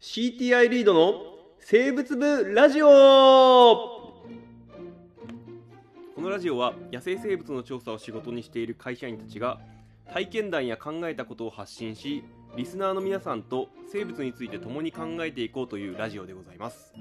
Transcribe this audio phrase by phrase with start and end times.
[0.00, 1.12] CTI リードの
[1.58, 4.22] 生物部ラジオこ
[6.16, 9.60] のラジオは野生生物の調査を仕事にしている会社員たちが
[10.10, 12.24] 体験談や考えたことを発信し
[12.56, 16.94] リスナーの皆さんと生物について共に考えていこうというラジオでございます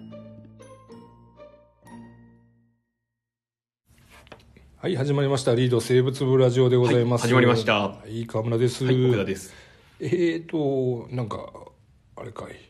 [4.75, 5.55] はい、始まりました。
[5.55, 7.23] リード生物部ラジオでございます。
[7.23, 8.85] はい始まりましたはい、河村です。
[8.85, 9.53] はい奥田です
[9.99, 11.51] えーと、なんか、
[12.15, 12.68] あれかい。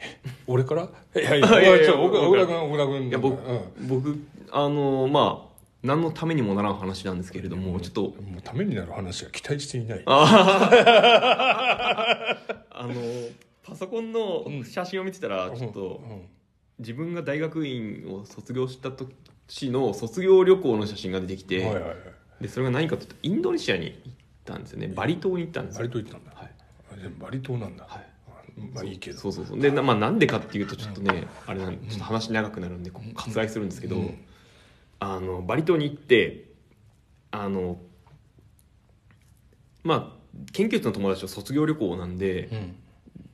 [0.00, 0.84] え、 俺から？
[0.84, 0.88] い
[1.18, 3.08] やいや、いやいや僕奥田君、奥田君。
[3.08, 3.60] いや僕,、うん。
[3.88, 4.18] 僕
[4.50, 5.48] あのまあ
[5.82, 8.02] 何のためにもならん話なんですけれどもちょっと。
[8.02, 10.02] もうためになる話は期待していない。
[10.06, 12.36] あ
[12.86, 12.94] の
[13.62, 16.22] パソコンの写真を見てたらちょっとうん。
[16.78, 21.94] 自分が大学院を卒業した年の卒業旅行の写真が出てきて、はいはいはい。
[22.42, 23.96] でそれが何かというとインドネシアに行っ
[24.44, 24.86] たんですよね。
[24.86, 25.88] バリ島に行ったんですよ。
[25.88, 26.30] バリ島行ったんだ。
[26.40, 26.50] はい。
[26.92, 27.84] あでもバリ島なんだ。
[27.88, 28.07] はい
[28.74, 29.18] まあいいけど。
[29.18, 29.60] そうそうそう。
[29.60, 34.18] でな,、まあ、なんでかっていうとちょっとね、あれなんちょっと話長くなるんでこう割愛するんですけど、うん。
[35.00, 36.50] あのバリ島に行って
[37.30, 37.78] あの
[39.84, 42.48] まあ研究室の友達と卒業旅行なんで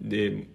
[0.02, 0.08] う、ん。
[0.08, 0.48] で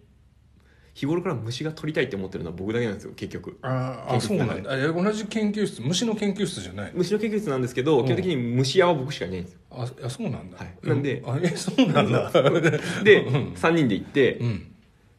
[0.93, 3.57] 日頃から虫が取りたいって思ってるのは僕だけなんですよ結局。
[3.61, 4.77] あーあ、そうなんだ。
[4.77, 8.05] え同じ研究室、虫の研究室じゃない虫の研究室なんですけど、うん。
[8.05, 9.59] 基本的に虫屋は僕しかいないんですよ。
[9.71, 10.57] あ、あそうなんだ。
[10.57, 10.75] はい。
[10.83, 12.31] なんであ、え、そうなんだ。
[13.03, 13.53] で、うん。
[13.53, 14.71] 3人で行って、うん。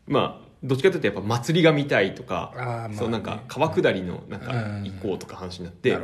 [0.06, 2.96] まあどっちかというとやっぱ祭りが見たいとか、あーまあね。
[2.96, 4.84] そうなんか川下りのなんかうん。
[4.84, 5.96] 行こうとか話になって。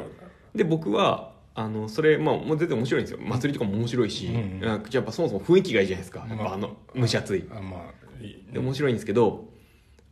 [0.55, 3.19] で僕はあのそれまあもう全然面白いんですよ。
[3.22, 6.27] 祭りとかも面白いし、うんなんかやっぱそもそも雰囲気がいいじゃないですか。
[6.28, 7.44] やっぱあの蒸し暑い。
[7.50, 8.44] あ、まあ、いい。
[8.53, 9.48] で面白いんですけど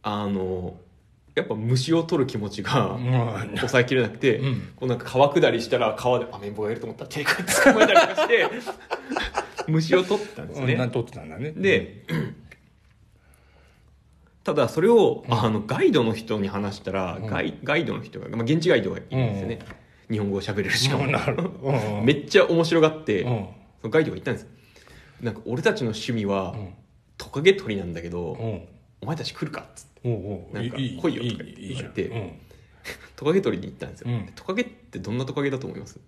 [0.07, 0.77] あの
[1.35, 4.61] やっぱ虫を取る気持ちがまあ抑えきれなくて、うん。
[4.77, 8.51] こうなんか川下りしたら川でアメンボがいると思ったら手こうやって捕まえたりとかして
[9.67, 11.53] 虫を取ったんですね、うんなんとってたんだね。
[11.53, 12.05] で、
[14.45, 17.27] ただそれを、あのガイドの人に話したら、うん。
[17.27, 19.59] ガイガイドの人が、まあ、現地ガイドがいるんですよね、
[20.11, 23.49] 日本語を喋れるしかも、めっちゃ面白がって、うん。
[23.81, 24.47] そのガイドが言ったんです。
[25.23, 26.75] なんか俺たちの趣味は、うん。
[27.17, 28.69] トカゲ取りなんだけど、うん
[29.05, 29.61] お前たち来るか？
[29.61, 30.01] っつって。
[30.09, 31.93] おうおうなんか来いよとか言っていいじゃん。
[31.95, 32.41] 言
[33.17, 34.33] トカゲ取りに行ったんですよ、うん。
[34.35, 36.01] トカゲってどんなトカゲだと思います？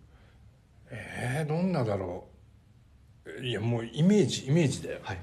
[0.91, 2.25] えー、どんなだろ
[3.27, 3.45] う。
[3.45, 5.01] いやもうイメージイメージだよ。
[5.03, 5.19] はい。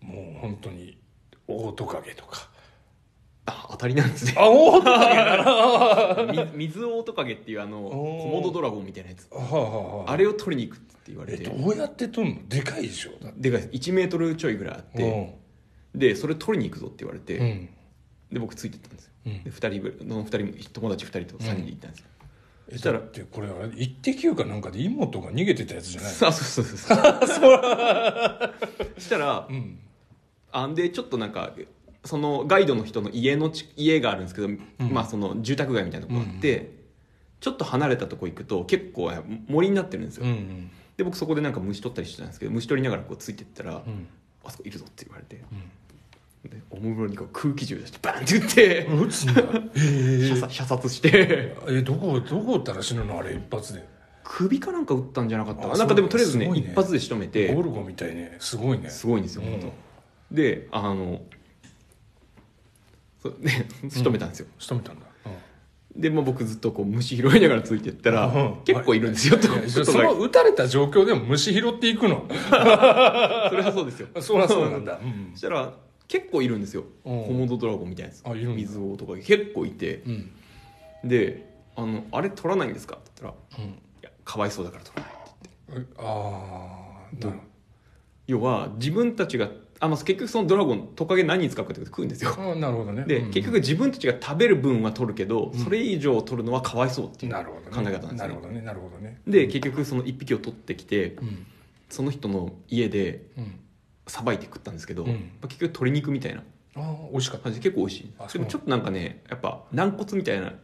[0.00, 0.98] もう本当に
[1.46, 2.50] オオトカゲとか。
[3.44, 4.34] あ当たりなんですね。
[4.36, 9.28] あオオトカゲみ水オオトカゲっていうあのコモドドラゴンみたいなやつ。
[9.32, 12.48] はあれを取りに行くって言われえてどうやって撮るの？
[12.48, 13.10] でかいでしょ？
[13.36, 13.90] でかいです。
[13.90, 15.36] 1メートルちょいぐらいあって
[15.94, 17.44] でそれ取りに行くぞって言われて、うん。
[17.44, 17.68] うん
[18.32, 19.44] で僕ついてったんですよ、うん。
[19.44, 22.06] で2人の2人友達2人と3人で行ったんですよ、
[22.68, 26.96] えそしたらだってこれは「イッテ Q!」かなんかで妹が逃げてたやつじゃないあ そうそうそうそう。
[28.96, 29.78] そしたらうん。
[30.54, 31.54] あんでちょっとなんか
[32.04, 34.48] そのガイドの人の家のち家があるんですけど、
[34.78, 36.72] まあその住宅街みたいなとこがあって、
[37.40, 39.10] ちょっと離れたとこ行くと結構
[39.46, 40.70] 森になってるんですよ、うん。
[40.96, 44.08] で僕そこでなんか虫取ったりしてたんですけど虫取りながらこうついてったら、うん
[44.44, 45.42] あそこいるぞって言われて、
[46.48, 48.86] でおもむろにこう空気銃出してバンって撃って。
[48.86, 49.42] うん撃つんだ。
[49.76, 51.54] へ射殺射殺して。
[51.68, 53.18] えどこどこ撃ったら死ぬの？
[53.18, 53.86] あれ一発で。
[54.24, 55.74] 首かなんか撃ったんじゃなかったかな。
[55.74, 56.58] あなんかでもとりあえずねね。
[56.58, 57.54] 一発で仕留めて。
[57.54, 58.36] ゴルゴみたいね。
[58.40, 58.88] すごいね。
[58.90, 59.72] すごいんですよ、うん。
[60.34, 61.20] であの
[63.22, 63.50] そうで
[63.90, 65.06] 仕留めたんですよ、仕留めたんだ
[65.94, 68.56] で、まあ、僕ずっとこう虫拾いながらついてったら、うん。
[68.64, 69.48] 結構いるんですよと。
[69.68, 72.26] そその撃たれた状況でも虫拾っていくの？
[72.48, 74.08] それはそうですよ。
[74.20, 74.98] そりゃそうなんだ。
[75.02, 75.74] うんそしたら
[76.08, 77.24] 結構いるんですよ、うん。
[77.24, 78.22] コモドドラゴンみたいなやつ。
[78.26, 78.62] あいるんだ。
[78.62, 80.02] 水王とか結構いて。
[80.06, 80.30] うん。
[81.04, 83.70] であの「あれ取らないんですか?」って言ったら「うん。
[83.72, 85.90] いやかわいそうだから取らない」って言って。
[85.90, 87.32] えああ
[88.26, 89.48] 要は自分たちが
[89.82, 92.32] あ、まあ、結局そのドラゴントカゲ何に使うかって食うんですよ。
[92.38, 93.04] あなるほどね。
[93.04, 93.30] で、うん。
[93.32, 97.84] 結局自分たちが食べる分は取るけど、それ以上取るのはかわいそうっていうなるほどね。
[97.84, 98.60] 考え方なんですねなるほどね。
[98.60, 99.20] なるほどね。
[99.26, 101.46] で結局その一匹を取ってきてうん。
[101.88, 103.58] その人の家でうん。
[104.06, 105.10] さばいて食ったんですけど、うん。
[105.10, 106.42] まあ、結局鶏肉みたいな
[106.76, 107.44] ああ美味しかった。
[107.44, 107.58] 感じ。
[107.60, 108.32] で結構美味しい。
[108.34, 110.54] でもちょっとなんかねやっぱ軟骨みたいな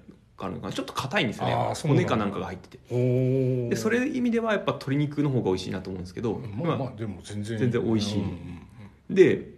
[0.40, 0.72] あるのかな。
[0.72, 1.54] ちょっと硬いんですよね。
[1.82, 3.68] 骨かなんかが入ってて。
[3.68, 7.58] でそれ意味ではやっぱ鶏肉の方が美味しいなと思うんですけど、まあまあでも全然。
[7.58, 8.20] 全然美味しい。
[8.20, 8.62] うんうん
[9.10, 9.50] で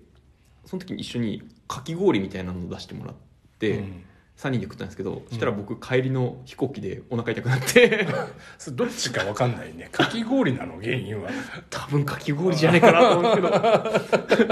[0.66, 3.14] その時に一緒にかき氷みたいなのを出してもらっ
[3.58, 4.04] て、うん。
[4.40, 8.08] 3人で食ったんですけどそしたら僕帰りの飛行機でお腹痛くなって。
[8.56, 9.90] それどっちかわかんないね。
[9.92, 11.28] かき氷なの原因は。
[11.68, 14.44] 多分かき氷じゃないかなと思うんですけ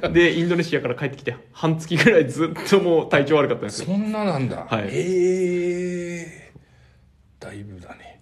[0.00, 0.10] ど。
[0.12, 3.86] でインドネシアから帰ってきて半月ぐらいずっともう体調悪かったんですよ。
[3.86, 4.66] そんななんだ。
[4.68, 4.88] はい。
[4.88, 4.90] へ
[6.22, 6.52] え
[7.38, 8.13] だいぶだね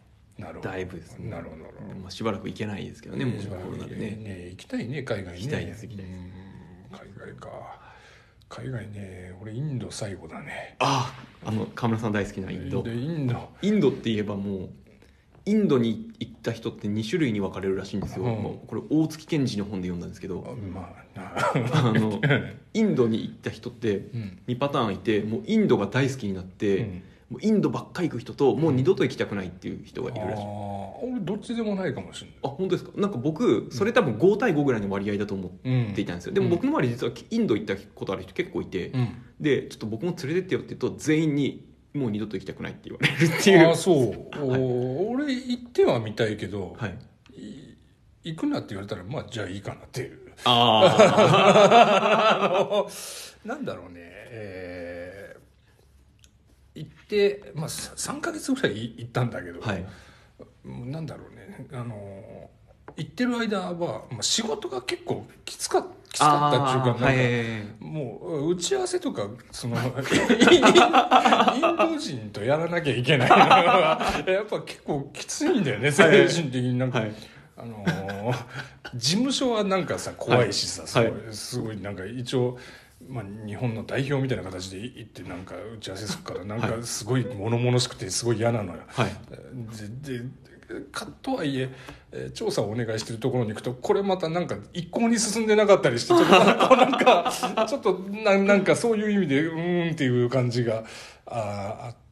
[0.63, 1.31] だいぶですね。
[1.31, 1.65] なるほど。
[2.01, 4.17] まあ、しばらく行けないですけどねもうコロナでね。
[4.17, 5.41] ね行きたいね海外ね。
[5.41, 6.17] 行きたいです行きたいです。
[6.17, 6.99] うん。
[6.99, 7.83] 海外か。
[8.49, 10.77] 海外ね俺インド最後だね。
[10.79, 12.83] あああの河村さん大好きなインド。
[12.83, 13.49] でインド。
[13.63, 14.69] インドって言えばもう
[15.45, 18.61] インドに行った人って2種類に分かれるらしいんですよ、うん。
[18.67, 20.57] これ大月健二の本で読んだんですけど。
[20.73, 21.33] まあな。
[21.89, 22.21] あの
[22.75, 24.39] インドに行った人ってうん。
[24.49, 30.49] 2パターンいてもうインドが大好きになって、うんもうインドばっかり行く人ともう二度と行きたくないっていう人がいるらしい、あー。
[31.03, 32.37] 俺どっちでもないかもしれない。
[32.45, 32.91] あ本当ですか？
[33.01, 39.09] なんか僕それ多分5対5ぐらいの割合だと思っうんていたんですよ、でも僕の周り実はインド行ったことある人結構いて、うん。
[39.41, 41.65] でちょっと僕も連れてってよって言うと全員に
[41.95, 43.67] もう二度と行きたくないって言われるっていう。
[43.69, 46.99] ああそう、 お俺行ってはみたいけど、はい。
[47.35, 47.75] い
[48.25, 50.19] 行くなって言われたらまあじゃあいいかなっていう。
[50.45, 50.97] あ
[52.41, 52.89] あの
[53.45, 53.99] なんだろうね。
[54.35, 55.22] えー
[56.75, 59.85] 行って、まあ、3か月ぐらい行ったんだけど、あはい。
[60.65, 61.67] なんだろうね。
[61.73, 62.51] あの
[62.97, 67.85] 行ってる間は、まあ、仕事が結構きつかっきつかったっていうかはいはいはい。
[67.85, 77.15] もう打ち合わせとかその インド人とやらなきゃいけないのが やっぱ結構きついんだよね精神的になんか、はい。
[77.57, 78.35] あのー
[78.95, 81.07] 事務所はなんかさ怖いしさ、すごい。
[81.07, 82.59] はいすごいなんか一応、
[83.09, 88.81] まあ、日本の代表みたいな形で行ってなんか打ち合わせするからなんかすごい物々しくてすごい嫌なのよ。
[88.87, 89.11] はい。
[90.05, 90.25] でで
[90.91, 91.69] かとはいえ
[92.13, 96.31] えー調査をお願いしてるところに行くとこれまたなんか一向に進んでなかったりしてちょっと
[96.77, 97.33] なんか
[97.69, 100.85] ちょっとななんかそういう意味でうーんっていう感じが
[101.27, 102.12] あったん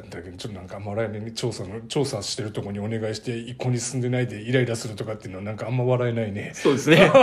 [0.00, 6.52] だけどちょっとなんかあんま笑えない調査の調査してるところにお願いして一向に進んでないでイライラするとかっていうのはなんかあんま笑えないね。
[6.56, 7.10] そうですね。
[7.10, 7.22] 笑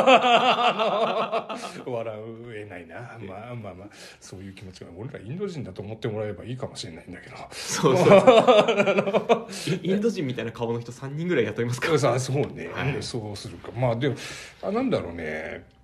[2.55, 3.17] えないな。
[3.27, 3.89] まあまあまあ
[4.19, 4.87] そういう気持ちが。
[4.97, 7.35] 俺らインド人だと思ってもらえばいいかもしれないんだけど。
[7.51, 8.09] そうそう
[9.81, 12.97] インド人みたいな顔の人3人ぐらい雇いますかさそうね、はい。
[13.01, 13.71] そうするか。
[13.71, 14.15] まあでも
[14.61, 15.78] あなんだろうね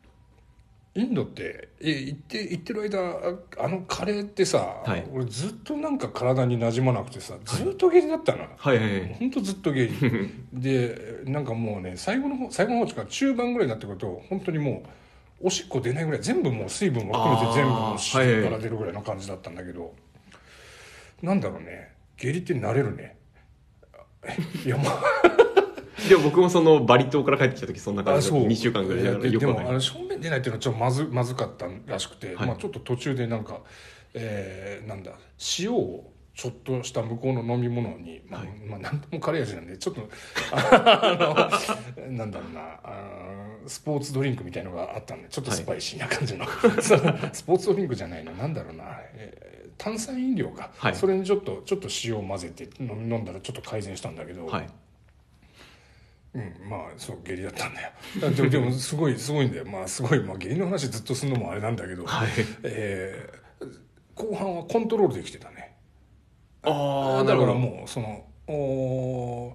[0.98, 5.06] インドってえ行って行ってる間ああのカレーってさ、はい。
[5.12, 9.16] 俺ずっとなんか体になじまなくてさずっと下痢だったの、はいはいはい。
[9.16, 9.92] ほんとずっと下痢。
[10.54, 14.84] でなんかもうね最後の方最後の方とか中盤ぐらいになってくると本当にも
[15.42, 19.94] うおしっこ出ないぐらい全部もう水分を含めて全部もうシはいはいから出るぐらいの感じだったんだけど、
[21.22, 21.94] なんだろうね。
[22.16, 23.18] 下痢って慣れるね。
[24.66, 25.02] いやまあ
[26.10, 32.48] でも僕もそのバリ島から帰ってきた時そんな感じで2週間ぐらいだからでもあの正面出ないっていうのはちょっとまずまずかったらしくて、はい。
[32.48, 33.62] まあ、ちょっと途中でなんか、
[34.14, 35.14] えーなんだ
[35.60, 38.50] 塩をちょっとした向こうの飲み物に、まあはい。
[38.68, 40.02] まあ、なんともカレー味なんでちょっと
[40.52, 42.80] あのなんだろうな
[43.68, 46.46] スポーツドリンクみたいのがあったんでちょっとスパイシーな感じの、
[46.82, 48.34] そのスポーツドリンクじゃないの。
[48.34, 50.96] なんだろうな、えー炭酸飲料か、はい。
[50.96, 54.70] それにちょっとちょっと塩を混ぜて飲飲んだらちょっと改善したんだけど、はい
[56.36, 57.92] うん、まあそう下痢だったんだよ。
[58.20, 59.66] だでもでもすごいすごいんだよ。
[59.66, 62.30] まあすごい、まあ、下痢の話ずっとするのもあれなんだけど、はい。
[62.64, 63.46] えー
[64.16, 65.76] 後半はコントロールできてたね。
[66.64, 69.54] ああだからもうそのおー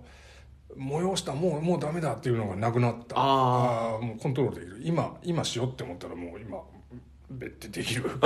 [0.76, 3.16] 催したもうもうダメだっていうのがなくなった。
[3.16, 4.04] あー。
[4.04, 4.80] もうコントロールできる。
[4.84, 6.62] 今今しようって思ったらもう今
[7.30, 8.02] べってできる。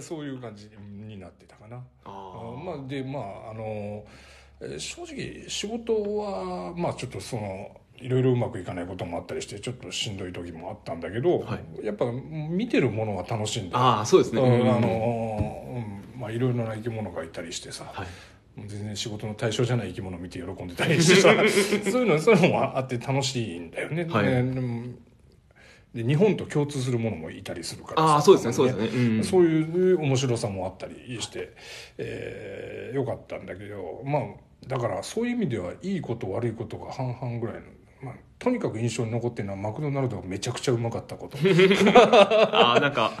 [0.00, 1.82] そういう感じになってたかな。
[2.04, 4.37] あまあでまああのえー
[4.78, 11.86] 正直仕事はまあちょっとそのいろいろうまくいかないこともあったりしてちょっとしんどい時もあったんだけど、はい。
[11.86, 14.40] やっぱ見てるものが楽しいんだよああそうですね。
[14.40, 18.06] あのうんまあいろいろな生き物がいたりしてさ、はい。
[18.66, 21.30] 全然仕事の対象じゃない生き物を見て喜んでたりしてさ
[21.90, 24.04] そういうのそういうのもあって楽しいんだよね。
[24.04, 24.44] はい。
[24.44, 24.94] ね
[25.94, 28.86] で日本と共通するものもいたりするからさああそうですねそうですね。
[28.86, 29.24] うん。
[29.24, 31.52] そういう面白さもあったりして、
[31.96, 34.22] えーよかったんだけどまあ
[34.66, 37.62] だからそういう意味ではいいこと悪いことが半々ぐらいの、
[38.02, 41.38] まあ、とにかく印象に残ってるのはマクドナルドがめちゃくちゃうまかったこと。
[42.52, 43.12] ああなんか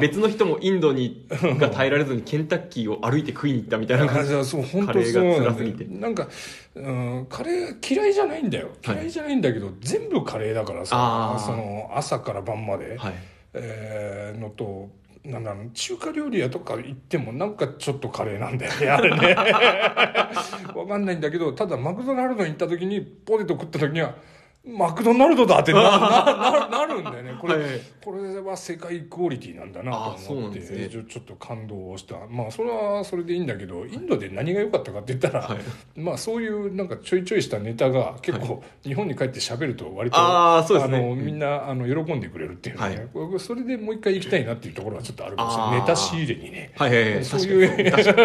[0.00, 4.30] 別の人もインドにが耐えられずにケンタッキーを歩いて食いに行ったみたいな感じ。
[4.44, 5.84] そう本当そうなんだが辛すぎて。
[5.84, 6.28] なんか、
[6.74, 8.68] うん、カレー嫌いじゃないんだよ。
[8.84, 8.96] はい。
[8.96, 13.14] 嫌いじゃないんだけど、全部カレーだからさその朝から晩まで、はい。
[13.52, 14.88] えーのと
[15.24, 19.34] なんだろう中華料理屋とか行ってもなんかちょっとカレーなんだよねあれね。
[20.74, 24.14] わかんないんだけどただマクドナルドに行った時にポテト食った時には
[24.62, 27.34] マクドナルドだってな なななるんだよね。
[27.40, 30.88] これ、はいこれは世界クオリティなんだなと思ってね。
[30.88, 32.16] ちょっと感動をした。
[32.28, 35.58] まあそれはそれでいいんだけどインドで何が良かったかって言ったら、はい。
[35.98, 40.98] まあそういうなんかちょいちょいしたネタが結構日本に帰って喋ると割と、あーそうですね。
[40.98, 43.38] あのみんなあの喜んでくれるっていうね、はい。
[43.38, 45.80] それでもう一回行きたいなっていうところはちょっとあるかもしれない。
[45.80, 46.72] ネタ仕入れにね。
[46.76, 47.24] はいはいはい。
[47.24, 47.90] そういう。
[47.90, 48.24] 確か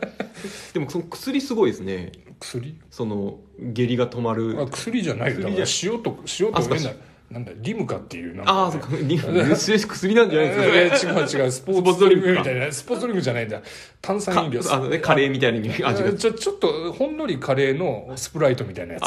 [0.00, 0.05] に
[0.76, 2.12] でもその薬すごいですね。
[2.38, 2.78] 薬？
[2.90, 4.60] その下痢が止まる。
[4.60, 5.44] あ薬じゃないよだ。
[5.44, 6.90] から塩と塩と変な。
[7.30, 8.94] なんだリムカっていうなんああそっか。
[8.94, 13.62] に薬なんじゃないですかえー違う違うスポーツドリンクみたいなスポーツドリンクじいないんだ
[14.02, 19.04] 炭酸飲料かあのねカレーみたいな味がちょちょっとほんのりカレーのスプライトみたいなやつ。
[19.04, 19.06] い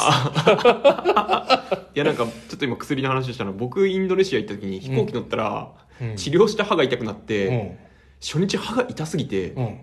[1.94, 5.70] やなんかちょっと今薬の話したの僕インドネシア行った時に飛行機乗ったら、
[6.02, 6.16] うん。
[6.16, 7.78] 治療した歯が痛くなって、うん。
[8.20, 9.80] 初日歯が痛すぎて、うん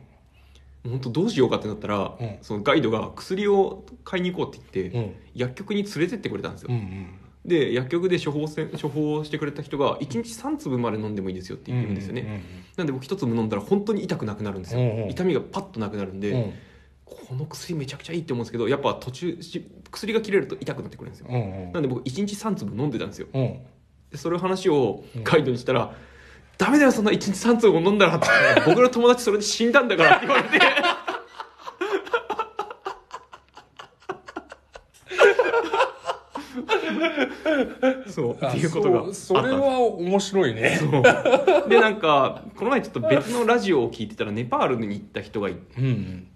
[0.90, 2.38] 本当どうしようかってなったら、うん。
[2.42, 5.16] そのガイドが薬を買いに行こうって言って、うん。
[5.34, 7.08] 薬局に連れてってくれたんですよ、うん
[7.46, 12.44] で薬局で処方せん処方してくれた人が1日3粒まで飲んでもいいですよってうん言うんですよね、
[12.76, 15.10] なんで僕1粒飲んだら本当に痛くなくなるんですよ、うんうん。
[15.10, 16.54] 痛みがパッとなくなるんで、うん。
[17.06, 21.72] この薬めちゃくちゃいいって思うんですけどやっぱ途中し薬が切れると痛くなってくるんですよ、うんうん。
[21.72, 23.28] なんで僕1日3粒飲んでたんですよ。
[23.34, 23.60] うん。
[24.12, 25.96] でそれ話をガイドにしたら
[26.58, 28.28] 「ダメだよそんな1日3粒も飲んだら」って
[28.66, 30.60] 「僕の友達それで死んだんだから」って言われて
[38.18, 38.38] そう。
[38.46, 39.00] あっていうことが。
[39.00, 40.80] あったそそれは面白いね。
[40.80, 41.70] そう。
[41.70, 45.50] でなんかこの前ちょっと別のラジオを聞いてたらネパールに行った人が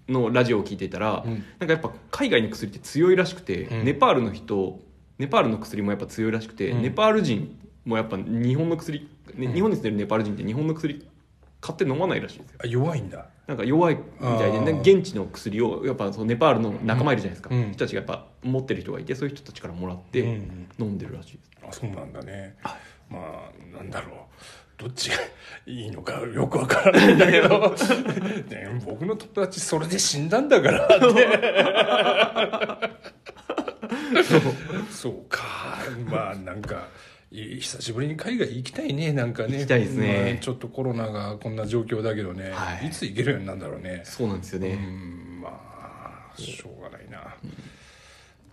[0.08, 1.44] のラジオを聞いてたら、うん。
[1.58, 3.84] なんかやっぱ海外の薬って強いらしくて、うん。
[3.84, 4.80] ネパールの人
[5.18, 6.82] ネパールの薬もやっぱ強いらしくて、うん。
[6.82, 9.54] ネパール人もやっぱ日本の薬、ねうん。
[9.54, 11.06] 日本に住んでるネパール人って日本の薬
[11.60, 12.58] 買って飲まないらしいんですよ。
[12.64, 13.26] あ弱いんだ。
[13.46, 17.70] なんか弱いみたいで、ね、現地の薬をやっぱそのネパールの仲間いるじゃないですか、うん。
[17.72, 20.68] 人たちがやっぱ持ってる人がいてそういう人たちからもらってうん。
[20.78, 22.56] 飲んでるらしいです、あそうなんだね。
[23.10, 24.18] まあなんだろう。
[24.78, 25.16] どっちが
[25.66, 27.76] いいのかよくわからないんだけど、
[28.50, 30.96] ね、僕の友達それで死んだんだからって。
[34.90, 35.12] そう。
[35.28, 35.42] か。
[36.10, 39.58] まあなんかい久しぶりに海外行きたいねなんかね。
[39.58, 40.32] 行きたいですね。
[40.32, 42.88] まあちょっとコロナがこんな状況だけどね、はい。
[42.88, 44.02] い、つ行けるようになるんだろうね。
[44.04, 47.34] そうなんですようね、んまあしょうがないな、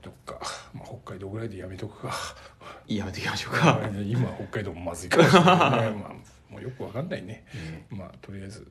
[0.01, 0.39] どっか、
[0.73, 2.13] まあ、北海道ぐらいでやめとくか。
[2.87, 3.79] やめていきましょうか。
[4.05, 5.55] 今北海道もまずいかもしれないね、
[6.01, 6.13] まあ、
[6.49, 7.45] もうよくわかんないね、
[7.89, 8.67] まあとりあえず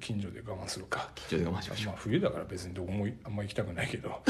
[0.00, 1.10] 近所で我慢するか。
[1.28, 4.22] ちょっと我慢しましょまあ冬だから別にどこもあんま行きたくないけど。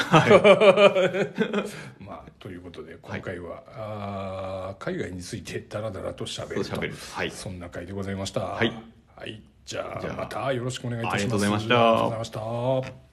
[2.00, 6.94] まあということで今回は、あー海外についてダラダラとしゃべるとる。
[7.12, 7.30] はい。
[7.30, 8.40] そんな回でございました。
[8.40, 8.72] はい、
[9.14, 11.46] はい、じゃあじゃあまたよろしくお願いいたします。
[11.46, 13.05] ありがとうございました